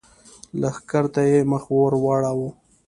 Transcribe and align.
لښکر 0.61 1.05
ته 1.13 1.21
يې 1.29 1.39
مخ 1.51 1.63
ور 1.77 1.93
واړاوه! 2.03 2.49